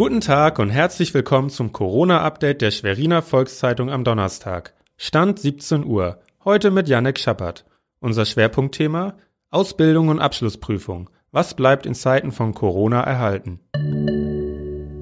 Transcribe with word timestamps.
Guten 0.00 0.22
Tag 0.22 0.58
und 0.58 0.70
herzlich 0.70 1.12
willkommen 1.12 1.50
zum 1.50 1.72
Corona-Update 1.72 2.62
der 2.62 2.70
Schweriner 2.70 3.20
Volkszeitung 3.20 3.90
am 3.90 4.02
Donnerstag. 4.02 4.72
Stand 4.96 5.38
17 5.38 5.84
Uhr. 5.84 6.22
Heute 6.42 6.70
mit 6.70 6.88
Janek 6.88 7.18
Schappert. 7.18 7.66
Unser 7.98 8.24
Schwerpunktthema 8.24 9.18
Ausbildung 9.50 10.08
und 10.08 10.18
Abschlussprüfung. 10.18 11.10
Was 11.32 11.52
bleibt 11.52 11.84
in 11.84 11.94
Zeiten 11.94 12.32
von 12.32 12.54
Corona 12.54 13.02
erhalten? 13.02 13.60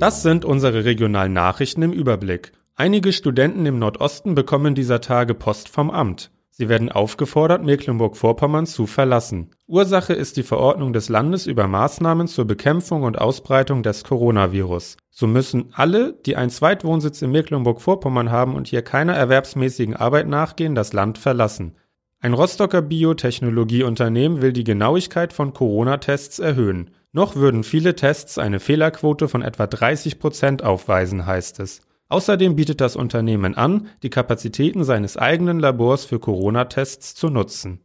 Das 0.00 0.22
sind 0.22 0.44
unsere 0.44 0.84
regionalen 0.84 1.32
Nachrichten 1.32 1.82
im 1.82 1.92
Überblick. 1.92 2.50
Einige 2.74 3.12
Studenten 3.12 3.66
im 3.66 3.78
Nordosten 3.78 4.34
bekommen 4.34 4.74
dieser 4.74 5.00
Tage 5.00 5.34
Post 5.34 5.68
vom 5.68 5.92
Amt. 5.92 6.32
Sie 6.60 6.68
werden 6.68 6.90
aufgefordert, 6.90 7.62
Mecklenburg-Vorpommern 7.62 8.66
zu 8.66 8.88
verlassen. 8.88 9.50
Ursache 9.68 10.12
ist 10.12 10.36
die 10.36 10.42
Verordnung 10.42 10.92
des 10.92 11.08
Landes 11.08 11.46
über 11.46 11.68
Maßnahmen 11.68 12.26
zur 12.26 12.46
Bekämpfung 12.46 13.04
und 13.04 13.16
Ausbreitung 13.16 13.84
des 13.84 14.02
Coronavirus. 14.02 14.96
So 15.08 15.28
müssen 15.28 15.66
alle, 15.70 16.14
die 16.26 16.34
einen 16.34 16.50
Zweitwohnsitz 16.50 17.22
in 17.22 17.30
Mecklenburg-Vorpommern 17.30 18.32
haben 18.32 18.56
und 18.56 18.66
hier 18.66 18.82
keiner 18.82 19.14
erwerbsmäßigen 19.14 19.94
Arbeit 19.94 20.26
nachgehen, 20.26 20.74
das 20.74 20.92
Land 20.92 21.18
verlassen. 21.18 21.76
Ein 22.18 22.34
Rostocker 22.34 22.82
Biotechnologieunternehmen 22.82 24.42
will 24.42 24.52
die 24.52 24.64
Genauigkeit 24.64 25.32
von 25.32 25.54
Corona-Tests 25.54 26.40
erhöhen. 26.40 26.90
Noch 27.12 27.36
würden 27.36 27.62
viele 27.62 27.94
Tests 27.94 28.36
eine 28.36 28.58
Fehlerquote 28.58 29.28
von 29.28 29.42
etwa 29.42 29.68
30 29.68 30.18
Prozent 30.18 30.64
aufweisen, 30.64 31.24
heißt 31.24 31.60
es. 31.60 31.82
Außerdem 32.08 32.56
bietet 32.56 32.80
das 32.80 32.96
Unternehmen 32.96 33.54
an, 33.54 33.88
die 34.02 34.10
Kapazitäten 34.10 34.84
seines 34.84 35.16
eigenen 35.16 35.60
Labors 35.60 36.04
für 36.04 36.18
Corona-Tests 36.18 37.14
zu 37.14 37.28
nutzen. 37.28 37.80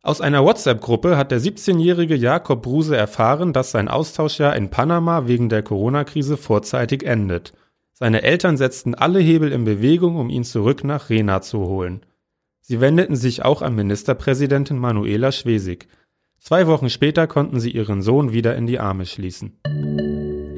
Aus 0.00 0.20
einer 0.20 0.44
WhatsApp-Gruppe 0.44 1.16
hat 1.16 1.32
der 1.32 1.40
17-jährige 1.40 2.14
Jakob 2.14 2.62
Bruse 2.62 2.96
erfahren, 2.96 3.52
dass 3.52 3.72
sein 3.72 3.88
Austauschjahr 3.88 4.54
in 4.54 4.70
Panama 4.70 5.26
wegen 5.26 5.48
der 5.48 5.62
Corona-Krise 5.62 6.36
vorzeitig 6.36 7.02
endet. 7.02 7.52
Seine 7.92 8.22
Eltern 8.22 8.56
setzten 8.56 8.94
alle 8.94 9.18
Hebel 9.18 9.50
in 9.50 9.64
Bewegung, 9.64 10.16
um 10.16 10.30
ihn 10.30 10.44
zurück 10.44 10.84
nach 10.84 11.10
Rena 11.10 11.42
zu 11.42 11.58
holen. 11.58 12.06
Sie 12.60 12.80
wendeten 12.80 13.16
sich 13.16 13.44
auch 13.44 13.60
an 13.60 13.74
Ministerpräsidentin 13.74 14.78
Manuela 14.78 15.32
Schwesig. 15.32 15.88
Zwei 16.38 16.68
Wochen 16.68 16.90
später 16.90 17.26
konnten 17.26 17.58
sie 17.58 17.70
ihren 17.70 18.00
Sohn 18.00 18.32
wieder 18.32 18.54
in 18.54 18.68
die 18.68 18.78
Arme 18.78 19.04
schließen. 19.04 19.58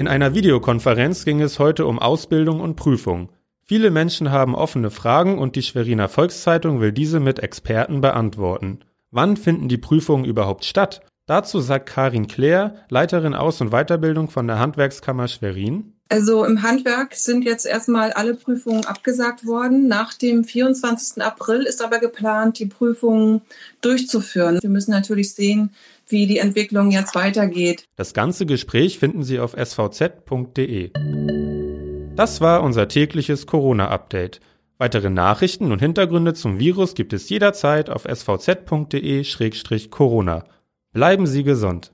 In 0.00 0.08
einer 0.08 0.34
Videokonferenz 0.34 1.26
ging 1.26 1.42
es 1.42 1.58
heute 1.58 1.84
um 1.84 1.98
Ausbildung 1.98 2.60
und 2.60 2.74
Prüfung. 2.74 3.28
Viele 3.66 3.90
Menschen 3.90 4.30
haben 4.30 4.54
offene 4.54 4.90
Fragen 4.90 5.38
und 5.38 5.56
die 5.56 5.62
Schweriner 5.62 6.08
Volkszeitung 6.08 6.80
will 6.80 6.90
diese 6.90 7.20
mit 7.20 7.40
Experten 7.40 8.00
beantworten. 8.00 8.80
Wann 9.10 9.36
finden 9.36 9.68
die 9.68 9.76
Prüfungen 9.76 10.24
überhaupt 10.24 10.64
statt? 10.64 11.02
Dazu 11.26 11.60
sagt 11.60 11.84
Karin 11.84 12.28
Claire, 12.28 12.76
Leiterin 12.88 13.34
Aus- 13.34 13.60
und 13.60 13.72
Weiterbildung 13.72 14.30
von 14.30 14.46
der 14.46 14.58
Handwerkskammer 14.58 15.28
Schwerin. 15.28 15.92
Also 16.08 16.44
im 16.44 16.62
Handwerk 16.62 17.14
sind 17.14 17.44
jetzt 17.44 17.66
erstmal 17.66 18.12
alle 18.12 18.34
Prüfungen 18.34 18.86
abgesagt 18.86 19.46
worden. 19.46 19.86
Nach 19.86 20.14
dem 20.14 20.44
24. 20.44 21.22
April 21.22 21.62
ist 21.62 21.82
aber 21.82 21.98
geplant, 21.98 22.58
die 22.58 22.66
Prüfungen 22.66 23.42
durchzuführen. 23.82 24.60
Wir 24.62 24.70
müssen 24.70 24.90
natürlich 24.92 25.34
sehen, 25.34 25.70
wie 26.10 26.26
die 26.26 26.38
Entwicklung 26.38 26.90
jetzt 26.90 27.14
weitergeht. 27.14 27.84
Das 27.96 28.14
ganze 28.14 28.46
Gespräch 28.46 28.98
finden 28.98 29.22
Sie 29.22 29.38
auf 29.40 29.54
svz.de. 29.54 30.90
Das 32.16 32.40
war 32.40 32.62
unser 32.62 32.88
tägliches 32.88 33.46
Corona-Update. 33.46 34.40
Weitere 34.78 35.10
Nachrichten 35.10 35.72
und 35.72 35.80
Hintergründe 35.80 36.32
zum 36.34 36.58
Virus 36.58 36.94
gibt 36.94 37.12
es 37.12 37.28
jederzeit 37.28 37.90
auf 37.90 38.04
svz.de-corona. 38.04 38.84
Bleiben 40.92 41.26
Sie 41.26 41.44
gesund. 41.44 41.92